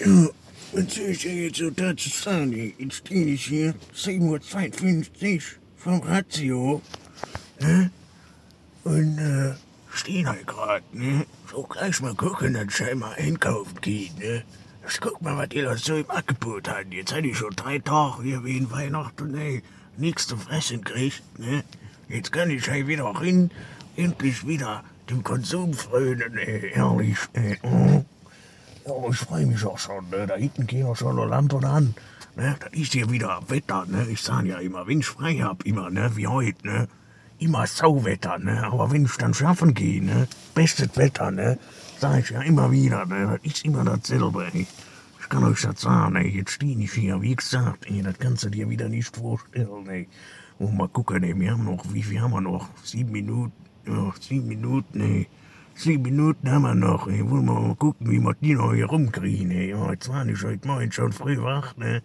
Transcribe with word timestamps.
Ja, 0.00 0.28
soll 0.72 1.10
ich 1.10 1.24
jetzt 1.24 1.58
so 1.58 1.70
dazu 1.70 2.08
sagen? 2.08 2.52
Jetzt 2.78 2.96
stehe 2.96 3.26
ich 3.26 3.46
hier, 3.46 3.74
7.52 3.96 5.34
Uhr 5.34 5.40
vom 5.76 6.00
Ratio, 6.00 6.82
ne? 7.60 7.90
Und, 8.84 9.18
äh, 9.18 9.54
stehen 9.92 10.28
halt 10.28 10.46
grad, 10.46 10.82
ne? 10.94 11.26
So 11.50 11.64
gleich 11.64 12.00
mal 12.00 12.14
gucken, 12.14 12.54
dass 12.54 12.80
ich 12.80 12.88
einmal 12.88 13.14
einkaufen 13.14 13.80
gehe, 13.80 14.10
ne? 14.18 14.44
Ich 14.88 15.00
guck 15.00 15.20
mal, 15.20 15.36
was 15.36 15.48
ihr 15.52 15.64
da 15.64 15.76
so 15.76 15.96
im 15.96 16.10
Angebot 16.10 16.68
habt. 16.68 16.94
Jetzt 16.94 17.12
hatte 17.12 17.26
ich 17.26 17.36
schon 17.36 17.56
drei 17.56 17.78
Tage 17.80 18.22
hier 18.22 18.44
wegen 18.44 18.70
Weihnachten, 18.70 19.34
ey, 19.34 19.62
nichts 19.96 20.28
zu 20.28 20.36
fressen 20.36 20.84
kriegt, 20.84 21.22
ne? 21.38 21.64
Jetzt 22.08 22.30
kann 22.30 22.50
ich 22.50 22.70
halt 22.70 22.86
wieder 22.86 23.04
rein, 23.04 23.50
endlich 23.96 24.46
wieder 24.46 24.84
dem 25.10 25.24
Konsum 25.24 25.74
frönen, 25.74 26.38
ey, 26.38 26.72
ehrlich, 26.74 27.18
ey. 27.32 27.58
Oh. 27.62 28.04
Ja, 28.88 28.94
ich 29.10 29.18
freue 29.18 29.44
mich 29.44 29.66
auch 29.66 29.78
schon, 29.78 30.08
ne? 30.08 30.26
Da 30.26 30.36
hinten 30.36 30.66
gehen 30.66 30.86
auch 30.86 30.96
schon 30.96 31.16
Lampen 31.16 31.62
an. 31.62 31.94
Ne? 32.36 32.56
Das 32.58 32.72
ist 32.72 32.94
hier 32.94 33.10
wieder 33.10 33.38
Wetter, 33.48 33.84
ne? 33.84 34.06
Ich 34.08 34.22
sag 34.22 34.46
ja 34.46 34.56
immer, 34.60 34.86
wenn 34.86 35.00
ich 35.00 35.06
frei 35.06 35.34
hab, 35.34 35.66
immer, 35.66 35.90
ne? 35.90 36.10
Wie 36.14 36.26
heute, 36.26 36.66
ne? 36.66 36.88
Immer 37.38 37.66
Sauwetter, 37.66 38.38
ne? 38.38 38.64
Aber 38.64 38.90
wenn 38.90 39.04
ich 39.04 39.16
dann 39.18 39.34
schaffen 39.34 39.74
gehe, 39.74 40.02
ne? 40.02 40.26
Bestes 40.54 40.96
Wetter, 40.96 41.30
ne? 41.30 41.58
Sag 41.98 42.20
ich 42.20 42.30
ja 42.30 42.40
immer 42.40 42.72
wieder, 42.72 43.04
ne? 43.04 43.38
Das 43.42 43.52
ist 43.52 43.62
immer 43.66 43.84
dasselbe, 43.84 44.46
ey. 44.54 44.66
Ich 45.20 45.28
kann 45.28 45.44
euch 45.44 45.60
das 45.60 45.82
sagen, 45.82 46.16
ey. 46.16 46.28
Jetzt 46.28 46.52
stehe 46.52 46.78
ich 46.78 46.92
hier, 46.92 47.20
wie 47.20 47.36
gesagt, 47.36 47.90
ey. 47.90 48.00
Das 48.00 48.18
kannst 48.18 48.44
du 48.44 48.48
dir 48.48 48.70
wieder 48.70 48.88
nicht 48.88 49.14
vorstellen, 49.14 49.86
ey. 49.90 50.08
Und 50.58 50.78
mal 50.78 50.88
gucken, 50.88 51.22
ey. 51.24 51.38
Wir 51.38 51.50
haben 51.52 51.66
noch, 51.66 51.84
wie 51.92 52.02
viel 52.02 52.22
haben 52.22 52.30
wir 52.32 52.40
noch? 52.40 52.70
Sieben 52.84 53.12
Minuten, 53.12 53.52
ja, 53.86 54.14
sieben 54.18 54.48
Minuten, 54.48 55.00
ey. 55.02 55.28
Sieben 55.78 56.02
Minuten 56.02 56.50
haben 56.50 56.62
wir 56.62 56.74
noch. 56.74 57.06
Wollen 57.06 57.46
wir 57.46 57.52
mal 57.52 57.76
gucken, 57.76 58.10
wie 58.10 58.18
wir 58.18 58.34
die 58.34 58.56
noch 58.56 58.74
hier 58.74 58.86
rumkriegen, 58.86 59.52
ey. 59.52 59.70
Ja, 59.70 59.92
jetzt 59.92 60.08
war 60.08 60.26
ich 60.26 60.42
heute 60.42 60.66
Morgen 60.66 60.90
schon 60.90 61.12
früh 61.12 61.40
wach, 61.40 61.76
ne? 61.76 62.02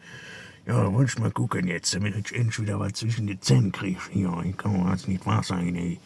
Ja, 0.67 0.93
wollte 0.93 1.13
ich 1.13 1.19
mal 1.19 1.31
gucken 1.31 1.65
jetzt, 1.65 1.95
damit 1.95 2.15
ich 2.15 2.35
endlich 2.35 2.61
wieder 2.61 2.79
was 2.79 2.93
zwischen 2.93 3.25
den 3.25 3.41
Zähnen 3.41 3.71
krieg. 3.71 3.97
Ja, 4.13 4.43
ich 4.43 4.55
kann 4.57 4.87
jetzt 4.91 5.07
nicht 5.07 5.25
wahr 5.25 5.41
sein, 5.41 5.73
ey. 5.73 5.99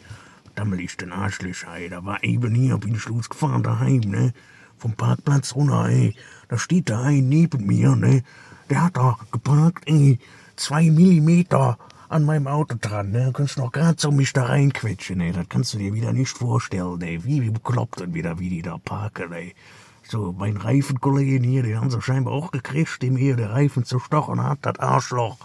Dammel 0.54 0.80
ich 0.80 0.96
den 0.96 1.12
Arschlöcher, 1.12 1.76
ey. 1.76 1.90
Da 1.90 2.02
war 2.06 2.24
eben 2.24 2.54
hier, 2.54 2.78
bin 2.78 2.94
ich 2.94 3.04
losgefahren 3.04 3.62
daheim, 3.62 4.00
ne? 4.00 4.32
Vom 4.78 4.94
Parkplatz 4.94 5.54
runter, 5.54 5.90
ey. 5.90 6.14
Da 6.48 6.56
steht 6.56 6.88
da 6.88 7.02
ein 7.02 7.28
neben 7.28 7.66
mir, 7.66 7.94
ne? 7.94 8.22
Der 8.70 8.84
hat 8.84 8.96
da 8.96 9.18
geparkt, 9.30 9.86
ey. 9.86 10.18
Zwei 10.56 10.90
Millimeter 10.90 11.76
an 12.08 12.24
meinem 12.24 12.46
Auto 12.46 12.76
dran, 12.80 13.10
ne? 13.10 13.30
Kannst 13.34 13.58
noch 13.58 13.72
grad 13.72 14.00
so 14.00 14.10
mich 14.10 14.32
da 14.32 14.44
reinquetschen, 14.44 15.20
ey. 15.20 15.32
Das 15.32 15.48
kannst 15.48 15.74
du 15.74 15.78
dir 15.78 15.92
wieder 15.92 16.12
nicht 16.12 16.36
vorstellen, 16.36 17.00
ey. 17.02 17.24
Wie, 17.24 17.42
wie 17.42 17.50
bekloppt 17.50 18.00
und 18.00 18.14
wieder, 18.14 18.38
wie 18.38 18.48
die 18.48 18.62
da 18.62 18.78
parken, 18.78 19.32
ey. 19.32 19.54
So, 20.02 20.34
mein 20.36 20.56
Reifenkollegen 20.56 21.44
hier, 21.44 21.62
den 21.62 21.76
haben 21.76 21.90
sie 21.90 22.00
scheinbar 22.00 22.32
auch 22.32 22.50
gekriegt, 22.50 23.02
dem 23.02 23.16
hier 23.16 23.36
der 23.36 23.50
Reifen 23.50 23.84
zerstochen 23.84 24.42
hat, 24.42 24.60
das 24.62 24.78
Arschloch. 24.78 25.36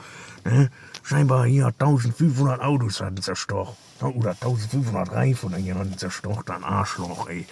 Ne? 0.46 0.70
Scheinbar 1.04 1.46
hier 1.46 1.68
1500 1.68 2.62
Autos 2.62 3.02
hatten 3.02 3.22
zerstochen. 3.22 3.76
Oder 4.00 4.32
1500 4.32 5.12
Reifen 5.12 5.54
hier 5.56 5.76
hatten 5.76 5.98
zerstochen, 5.98 6.50
ein 6.50 6.64
Arschloch, 6.64 7.30
ey. 7.30 7.46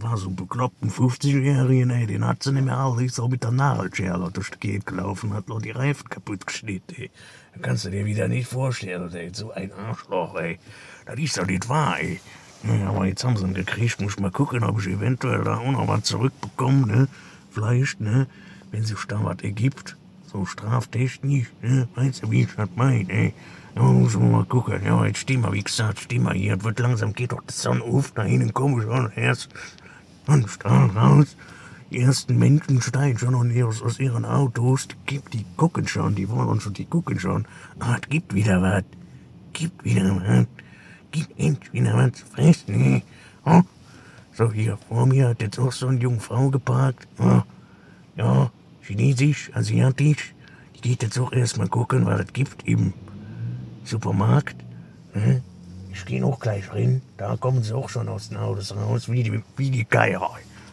Das 0.00 0.10
war 0.10 0.16
so 0.16 0.28
ein 0.28 0.36
bekloppten 0.36 0.90
50-Jährigen, 0.90 1.90
ey, 1.90 2.06
den 2.06 2.24
hat 2.24 2.44
sie 2.44 2.52
nicht 2.52 2.66
mehr 2.66 2.78
alle, 2.78 3.04
ist 3.04 3.18
auch 3.18 3.28
mit 3.28 3.42
der 3.42 3.50
Nagelschere 3.50 4.30
durch 4.32 4.50
die 4.50 4.60
Gegend 4.60 4.86
gelaufen, 4.86 5.34
hat 5.34 5.48
noch 5.48 5.60
die 5.60 5.72
Reifen 5.72 6.08
kaputt 6.08 6.46
geschnitten, 6.46 6.94
ey. 6.96 7.10
Das 7.52 7.62
kannst 7.62 7.84
du 7.84 7.90
dir 7.90 8.06
wieder 8.06 8.28
nicht 8.28 8.48
vorstellen, 8.48 9.12
ey, 9.12 9.30
so 9.32 9.50
ein 9.50 9.72
Arschloch, 9.72 10.36
ey. 10.36 10.60
Das 11.04 11.18
ist 11.18 11.36
doch 11.36 11.46
nicht 11.46 11.68
wahr, 11.68 11.98
ey. 12.00 12.20
Ja, 12.62 12.90
aber 12.90 13.06
jetzt 13.06 13.24
haben 13.24 13.36
sie 13.36 13.44
ihn 13.44 13.54
gekriegt. 13.54 14.00
Muss 14.00 14.18
mal 14.18 14.30
gucken, 14.30 14.64
ob 14.64 14.80
ich 14.80 14.88
eventuell 14.88 15.42
da 15.44 15.58
auch 15.58 15.70
noch 15.70 15.88
was 15.88 16.04
zurückbekomme, 16.04 16.86
ne? 16.86 17.08
Vielleicht, 17.50 18.00
ne? 18.00 18.26
Wenn 18.70 18.84
sich 18.84 19.04
da 19.06 19.24
was 19.24 19.42
ergibt. 19.42 19.96
So 20.26 20.44
straftechnisch, 20.44 21.50
ne? 21.62 21.88
Weißt 21.94 22.22
du, 22.22 22.30
wie 22.30 22.42
ich 22.42 22.54
das 22.54 22.68
meine, 22.76 23.10
ey? 23.10 23.34
Ja, 23.76 23.82
muss 23.82 24.14
man 24.14 24.32
mal 24.32 24.44
gucken. 24.44 24.80
Ja, 24.84 25.04
jetzt 25.06 25.20
stehen 25.20 25.40
wir, 25.42 25.52
wie 25.52 25.62
gesagt, 25.62 26.00
stehen 26.00 26.24
wir 26.24 26.34
hier. 26.34 26.56
Es 26.56 26.64
wird 26.64 26.78
langsam, 26.80 27.12
geht 27.12 27.32
doch 27.32 27.42
die 27.42 27.52
Sonne 27.52 27.82
auf. 27.82 28.12
Da 28.12 28.24
hinten 28.24 28.52
komme 28.52 28.82
ich 28.82 28.88
schon 28.88 29.12
erst 29.12 29.48
und 30.28 30.48
Strahl 30.48 30.90
raus. 30.90 31.36
Die 31.90 32.00
ersten 32.00 32.38
Menschen 32.38 32.80
steigen 32.82 33.18
schon 33.18 33.34
aus, 33.34 33.46
ihren- 33.46 33.82
aus 33.86 33.98
ihren 33.98 34.24
Autos. 34.24 34.88
Die, 35.08 35.20
die 35.32 35.44
gucken 35.56 35.88
schon, 35.88 36.14
die 36.14 36.28
wollen 36.28 36.60
schon, 36.60 36.74
die 36.74 36.84
gucken 36.84 37.18
schon. 37.18 37.46
Ah, 37.80 37.96
es 38.00 38.08
gibt 38.08 38.34
wieder 38.34 38.60
was. 38.62 38.84
Gibt 39.54 39.84
wieder 39.84 40.14
was. 40.16 40.46
Gibt 41.10 41.30
endlich 41.40 41.72
wieder 41.72 41.94
was 41.94 42.12
zu 42.12 42.26
fressen? 42.26 43.02
Oh. 43.44 43.62
So, 44.34 44.52
hier 44.52 44.76
vor 44.88 45.06
mir 45.06 45.28
hat 45.30 45.40
jetzt 45.40 45.58
auch 45.58 45.72
so 45.72 45.88
eine 45.88 45.98
junge 45.98 46.20
Frau 46.20 46.50
geparkt. 46.50 47.08
Ja, 47.18 47.44
ja 48.16 48.50
chinesisch, 48.82 49.50
asiatisch. 49.54 50.34
Die 50.76 50.80
geht 50.82 51.02
jetzt 51.02 51.18
auch 51.18 51.32
erstmal 51.32 51.68
gucken, 51.68 52.04
was 52.06 52.20
es 52.20 52.32
gibt 52.34 52.68
im 52.68 52.92
Supermarkt. 53.84 54.56
Ne? 55.14 55.42
Ich 55.92 56.04
gehe 56.04 56.24
auch 56.24 56.38
gleich 56.38 56.72
rein. 56.72 57.02
Da 57.16 57.36
kommen 57.36 57.62
sie 57.62 57.74
auch 57.74 57.88
schon 57.88 58.08
aus 58.08 58.28
den 58.28 58.38
Autos 58.38 58.74
raus, 58.74 59.08
wie 59.08 59.22
die, 59.22 59.42
wie 59.56 59.70
die 59.70 59.84
Geier. 59.84 60.30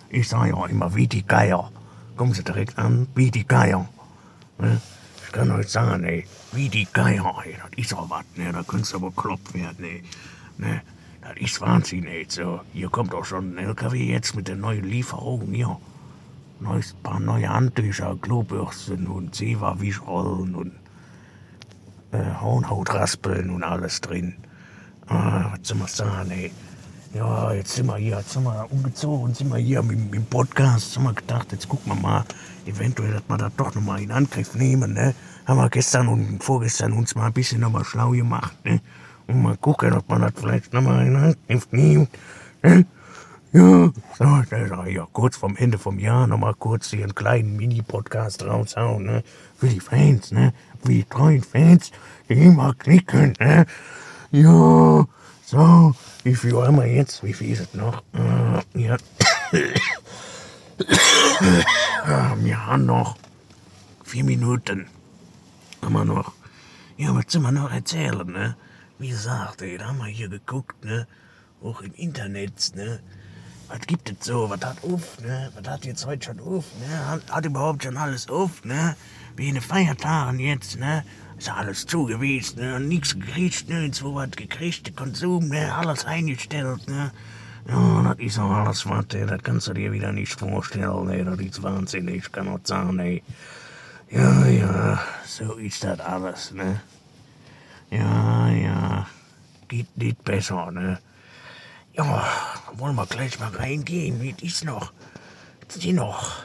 Ich 0.09 0.29
sage 0.29 0.49
ja 0.49 0.65
immer, 0.67 0.93
wie 0.95 1.07
die 1.07 1.25
Geier. 1.25 1.71
Kommen 2.15 2.33
sie 2.33 2.43
direkt 2.43 2.77
an, 2.77 3.07
wie 3.15 3.31
die 3.31 3.47
Geier. 3.47 3.87
Ne? 4.59 4.79
Ich 5.25 5.31
kann 5.31 5.51
euch 5.51 5.69
sagen, 5.69 6.03
ey, 6.03 6.25
wie 6.53 6.69
die 6.69 6.87
Geier, 6.91 7.35
ey, 7.45 7.55
das 7.61 7.77
ist 7.77 7.93
auch 7.93 8.09
was, 8.09 8.23
ne? 8.35 8.53
Da 8.53 8.63
könntest 8.63 8.93
du 8.93 8.97
aber 8.97 9.11
kloppt 9.11 9.53
werden, 9.53 9.83
ey. 9.83 10.03
Ne? 10.57 10.81
Das 11.21 11.35
ist 11.37 11.59
Wahnsinn, 11.59 12.05
ey. 12.05 12.25
So, 12.29 12.61
hier 12.71 12.89
kommt 12.89 13.13
auch 13.13 13.25
schon 13.25 13.55
ein 13.55 13.57
LKW 13.57 13.97
jetzt 13.97 14.35
mit 14.35 14.47
der 14.47 14.55
neuen 14.55 14.85
Lieferung, 14.85 15.51
hier. 15.51 15.77
Neues 16.61 16.93
paar 17.03 17.19
neue 17.19 17.49
Handtücher, 17.49 18.15
Klobürsten 18.21 19.07
und 19.07 19.35
Zewa-Wischrollen 19.35 20.55
und 20.55 20.71
äh, 22.11 22.23
Hornhautraspeln 22.39 23.49
und 23.49 23.63
alles 23.63 23.99
drin. 23.99 24.35
Ah, 25.07 25.51
was 25.51 25.67
soll 25.67 25.77
man 25.77 25.87
sagen, 25.87 26.31
ey? 26.31 26.51
Ja, 27.13 27.53
jetzt 27.53 27.75
sind 27.75 27.85
wir 27.85 27.97
hier, 27.97 28.17
jetzt 28.17 28.31
sind 28.33 28.43
wir 28.43 28.67
umgezogen, 28.71 29.33
sind 29.33 29.49
wir 29.49 29.57
hier 29.57 29.83
mit, 29.83 30.13
dem 30.13 30.25
Podcast, 30.25 30.97
haben 30.97 31.03
wir 31.03 31.13
gedacht, 31.13 31.51
jetzt 31.51 31.69
gucken 31.69 31.93
wir 31.93 32.01
mal, 32.01 32.25
eventuell, 32.65 33.13
dass 33.13 33.23
wir 33.27 33.37
das 33.37 33.51
doch 33.55 33.75
nochmal 33.75 34.01
in 34.01 34.11
Angriff 34.11 34.55
nehmen, 34.55 34.93
ne? 34.93 35.13
Haben 35.45 35.59
wir 35.59 35.69
gestern 35.69 36.07
und 36.07 36.43
vorgestern 36.43 36.93
uns 36.93 37.13
mal 37.15 37.27
ein 37.27 37.33
bisschen 37.33 37.61
nochmal 37.61 37.85
schlau 37.85 38.11
gemacht, 38.11 38.57
ne? 38.65 38.81
Und 39.27 39.43
mal 39.43 39.55
gucken, 39.57 39.93
ob 39.93 40.09
man 40.09 40.21
das 40.21 40.33
vielleicht 40.35 40.73
nochmal 40.73 41.05
in 41.05 41.15
Angriff 41.15 41.67
nimmt, 41.71 42.09
ne? 42.63 42.85
Ja, 43.53 43.89
so, 44.17 44.25
auch 44.25 44.85
ja 44.87 45.07
kurz 45.13 45.37
vom 45.37 45.55
Ende 45.55 45.77
vom 45.77 45.99
Jahr 45.99 46.27
nochmal 46.27 46.55
kurz 46.55 46.89
hier 46.89 47.03
einen 47.03 47.15
kleinen 47.15 47.55
Mini-Podcast 47.55 48.43
raushauen, 48.43 49.05
ne? 49.05 49.23
Für 49.57 49.67
die 49.67 49.79
Fans, 49.79 50.31
ne? 50.31 50.51
Für 50.83 50.89
die 50.89 51.03
treuen 51.05 51.43
Fans, 51.43 51.91
die 52.27 52.33
immer 52.33 52.73
klicken, 52.73 53.33
ne? 53.39 53.65
Ja, 54.31 55.05
so, 55.45 55.95
wie 56.23 56.35
viel 56.35 56.55
haben 56.55 56.77
wir 56.77 56.87
jetzt? 56.87 57.23
Wie 57.23 57.33
viel 57.33 57.51
ist 57.51 57.61
es 57.61 57.73
noch? 57.73 58.03
Äh, 58.13 58.81
ja. 58.81 58.97
Wir 62.37 62.65
haben 62.65 62.85
noch 62.85 63.17
vier 64.03 64.23
Minuten. 64.23 64.87
Haben 65.81 65.93
wir 65.93 66.05
noch. 66.05 66.33
Ja, 66.97 67.13
was 67.15 67.25
soll 67.27 67.41
man 67.41 67.55
noch 67.55 67.71
erzählen, 67.71 68.25
ne? 68.27 68.57
Wie 68.97 69.09
gesagt, 69.09 69.61
ey, 69.61 69.77
da 69.77 69.87
haben 69.87 69.97
wir 69.99 70.05
hier 70.05 70.29
geguckt, 70.29 70.83
ne? 70.83 71.07
Auch 71.61 71.81
im 71.81 71.93
Internet, 71.93 72.71
ne? 72.75 72.99
Was 73.67 73.79
gibt 73.81 74.09
es 74.09 74.25
so? 74.25 74.49
Was 74.49 74.63
hat 74.63 74.83
auf, 74.83 75.19
ne? 75.21 75.51
Was 75.55 75.67
hat 75.67 75.85
jetzt 75.85 76.05
heute 76.05 76.25
schon 76.25 76.39
auf, 76.39 76.65
ne? 76.79 77.07
Hat, 77.07 77.31
hat 77.31 77.45
überhaupt 77.45 77.83
schon 77.83 77.97
alles 77.97 78.29
auf, 78.29 78.63
ne? 78.63 78.95
Wie 79.35 79.49
in 79.49 79.55
den 79.55 79.63
Feiertagen 79.63 80.39
jetzt, 80.39 80.77
ne? 80.79 81.03
Ist 81.37 81.49
alles 81.49 81.85
zu 81.85 82.05
gewesen, 82.05 82.59
ne? 82.59 82.79
Nichts 82.79 83.15
gekriegt, 83.15 83.67
ne? 83.67 83.85
Jetzt 83.85 84.03
wo 84.03 84.15
was 84.15 84.31
gekriegt, 84.31 84.87
der 84.87 84.93
Konsum, 84.93 85.47
ne? 85.49 85.73
Alles 85.73 86.05
eingestellt, 86.05 86.87
ne? 86.87 87.11
Ja, 87.67 88.03
das 88.03 88.19
ist 88.19 88.39
auch 88.39 88.51
alles 88.51 88.87
was, 88.87 89.05
ey. 89.13 89.25
Das 89.25 89.41
kannst 89.41 89.67
du 89.67 89.73
dir 89.73 89.91
wieder 89.91 90.11
nicht 90.11 90.39
vorstellen, 90.39 91.09
ey. 91.09 91.25
Das 91.25 91.39
ist 91.39 91.63
wahnsinnig, 91.63 92.31
kann 92.31 92.47
auch 92.47 92.59
sagen, 92.63 92.99
ey. 92.99 93.23
Ja, 94.11 94.45
ja, 94.45 94.99
so 95.25 95.53
ist 95.55 95.83
das 95.83 95.99
alles, 95.99 96.51
ne? 96.51 96.81
Ja, 97.89 98.49
ja, 98.49 99.07
geht 99.67 99.97
nicht 99.97 100.23
besser, 100.23 100.71
ne? 100.71 100.99
Ja, 101.97 102.25
wollen 102.73 102.95
wir 102.95 103.05
gleich 103.05 103.39
mal 103.39 103.49
reingehen, 103.49 104.21
wie 104.21 104.35
ist 104.41 104.65
noch? 104.65 104.91
Sind 105.69 105.95
noch, 105.95 106.43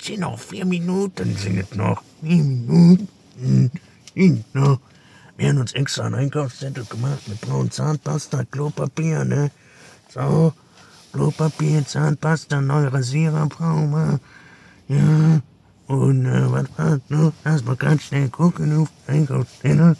sind 0.00 0.20
noch 0.20 0.38
vier 0.38 0.66
Minuten, 0.66 1.34
sind 1.36 1.58
es 1.58 1.74
noch. 1.74 2.02
Vier 2.20 2.44
Minuten 2.44 3.08
sind. 4.14 4.44
Wir 5.36 5.48
haben 5.48 5.58
uns 5.58 5.72
extra 5.72 6.04
einen 6.04 6.16
Einkaufszettel 6.16 6.84
gemacht 6.84 7.26
mit 7.28 7.40
braunen 7.40 7.70
Zahnpasta, 7.70 8.44
Klopapier, 8.44 9.24
ne? 9.24 9.50
So, 10.08 10.52
Klopapier, 11.12 11.86
Zahnpasta, 11.86 12.60
neue 12.60 12.92
Rasierer 12.92 13.46
brauchen 13.46 13.90
wir. 13.90 14.20
Ja, 14.88 15.40
und 15.86 16.26
äh, 16.26 16.52
was 16.52 16.66
war 16.76 17.00
noch? 17.08 17.32
Lass 17.42 17.64
mal 17.64 17.76
ganz 17.76 18.02
schnell 18.02 18.28
gucken 18.28 18.82
auf 18.82 18.90
den 19.08 19.14
Einkaufszettel. 19.14 19.96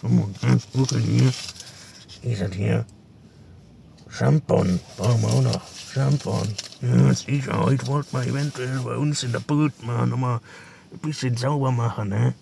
Komm 0.00 0.16
mal 0.16 0.28
ganz 0.42 0.66
gucken 0.72 1.00
hier. 1.00 1.32
Ist 2.32 2.42
das 2.42 2.52
hier? 2.52 2.84
Schampon 4.16 4.78
brauchen 4.96 5.22
wir 5.22 5.28
auch 5.28 5.42
noch. 5.42 5.60
Schampon. 5.92 6.46
Ja, 6.82 7.12
sicher. 7.12 7.58
Heute 7.58 7.84
wollten 7.88 8.12
wir 8.12 8.24
eventuell 8.24 8.78
bei 8.84 8.96
uns 8.96 9.24
in 9.24 9.32
der 9.32 9.40
Boot 9.40 9.72
mal 9.84 10.06
nochmal 10.06 10.38
ein 10.92 10.98
bisschen 11.00 11.36
sauber 11.36 11.72
machen, 11.72 12.10
ne? 12.10 12.34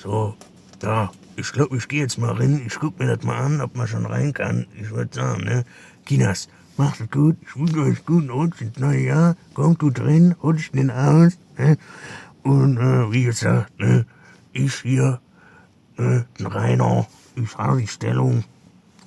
So, 0.00 0.36
ja. 0.82 1.10
Ich 1.34 1.52
glaube, 1.52 1.76
ich 1.76 1.88
gehe 1.88 2.02
jetzt 2.02 2.16
mal 2.16 2.32
rein. 2.32 2.62
Ich 2.64 2.76
guck 2.78 2.96
mir 3.00 3.08
das 3.14 3.24
mal 3.24 3.38
an, 3.38 3.60
ob 3.60 3.74
man 3.74 3.88
schon 3.88 4.06
rein 4.06 4.32
kann. 4.32 4.68
Ich 4.80 4.90
würde 4.90 5.12
sagen, 5.12 5.42
ne? 5.42 5.64
Kinas, 6.04 6.48
macht 6.76 7.00
es 7.00 7.10
gut. 7.10 7.36
Ich 7.42 7.56
wünsche 7.56 7.80
euch 7.80 8.06
guten 8.06 8.30
Rutsch 8.30 8.60
ins 8.60 8.78
neue 8.78 9.00
Jahr. 9.00 9.36
Kommt 9.52 9.80
gut 9.80 9.98
rein, 9.98 10.36
rutscht 10.40 10.76
den 10.76 10.92
aus. 10.92 11.36
Ne? 11.58 11.76
Und 12.44 12.78
äh, 12.78 13.10
wie 13.10 13.24
gesagt, 13.24 13.80
ne? 13.80 14.06
Ich 14.52 14.76
hier, 14.76 15.20
ne? 15.96 16.24
Ein 16.38 16.46
Rainer. 16.46 17.08
Ich 17.36 17.54
habe 17.58 17.78
die 17.78 17.86
Stellung. 17.86 18.44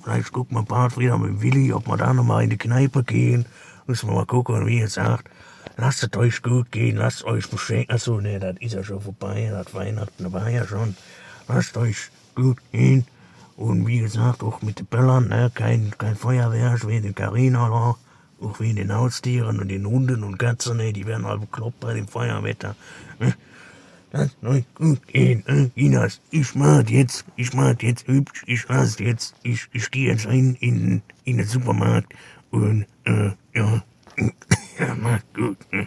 Vielleicht 0.02 0.30
gucken 0.32 0.56
wir 0.56 0.62
bald 0.62 0.96
wieder 0.96 1.18
mit 1.18 1.42
Willi, 1.42 1.72
ob 1.72 1.88
wir 1.88 1.96
da 1.96 2.14
nochmal 2.14 2.44
in 2.44 2.50
die 2.50 2.56
Kneipe 2.56 3.02
gehen. 3.02 3.44
Müssen 3.86 4.08
wir 4.08 4.14
mal 4.14 4.26
gucken, 4.26 4.66
wie 4.66 4.78
ihr 4.78 4.88
sagt. 4.88 5.28
Lasst 5.76 6.04
es 6.04 6.16
euch 6.16 6.40
gut 6.40 6.70
gehen, 6.70 6.96
lasst 6.96 7.24
euch 7.24 7.50
beschenken. 7.50 7.92
Achso, 7.92 8.20
ne, 8.20 8.38
das 8.38 8.54
ist 8.60 8.74
ja 8.74 8.84
schon 8.84 9.00
vorbei. 9.00 9.48
Das 9.50 9.74
Weihnachten 9.74 10.32
war 10.32 10.48
ja 10.48 10.64
schon. 10.64 10.94
Lasst 11.48 11.76
euch 11.76 12.10
gut 12.36 12.58
gehen. 12.70 13.04
Und 13.56 13.88
wie 13.88 13.98
gesagt, 13.98 14.44
auch 14.44 14.62
mit 14.62 14.78
den 14.78 14.86
Böllern, 14.86 15.28
ne, 15.28 15.50
kein, 15.52 15.92
kein 15.98 16.14
Feuerwerk 16.14 16.86
wie 16.86 17.00
den 17.00 17.16
Carina 17.16 17.68
da. 17.68 17.96
Auch 18.46 18.60
wie 18.60 18.72
den 18.72 18.94
Haustieren 18.94 19.58
und 19.58 19.68
den 19.68 19.86
Hunden 19.86 20.22
und 20.22 20.38
Katzen, 20.38 20.76
ne, 20.76 20.92
die 20.92 21.04
werden 21.04 21.26
halt 21.26 21.40
bekloppt 21.40 21.80
bei 21.80 21.94
dem 21.94 22.06
Feuerwetter. 22.06 22.76
Ne? 23.18 23.34
Lasst 24.12 24.42
euch 24.42 24.64
gut 24.74 25.06
gehen, 25.06 25.44
ne? 25.46 25.70
Inas, 25.76 26.20
ich 26.32 26.54
mach 26.56 26.88
jetzt, 26.88 27.24
ich 27.36 27.52
mach 27.52 27.80
jetzt 27.80 28.08
hübsch, 28.08 28.42
ich 28.46 28.68
weiß 28.68 28.98
jetzt, 28.98 29.36
ich, 29.44 29.68
ich 29.72 29.90
gehe 29.90 30.10
jetzt 30.10 30.26
rein 30.26 30.56
in, 30.58 31.02
in 31.24 31.36
den 31.36 31.46
Supermarkt 31.46 32.12
und, 32.50 32.86
äh, 33.04 33.30
ja, 33.54 33.84
ja, 34.78 34.94
macht 34.96 35.32
gut, 35.32 35.58
ne? 35.72 35.86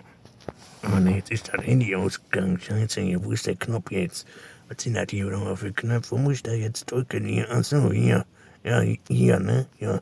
Oh 0.85 0.99
ne, 0.99 1.17
jetzt 1.17 1.31
ist 1.31 1.49
das 1.53 1.65
Handy 1.65 1.95
ausgegangen. 1.95 2.59
Scheiße, 2.59 3.01
hier, 3.01 3.23
wo 3.23 3.31
ist 3.31 3.47
der 3.47 3.55
Knopf 3.55 3.91
jetzt? 3.91 4.27
Was 4.67 4.83
sind 4.83 4.95
das 4.95 5.07
hier 5.09 5.25
nochmal 5.25 5.55
für 5.55 5.71
Knöpfe? 5.71 6.11
Wo 6.11 6.17
muss 6.17 6.35
ich 6.35 6.43
da 6.43 6.51
jetzt 6.51 6.91
drücken? 6.91 7.25
Hier, 7.25 7.49
achso, 7.51 7.91
hier. 7.91 8.25
Ja, 8.63 8.81
hier, 9.07 9.39
ne? 9.39 9.65
Ja. 9.79 10.01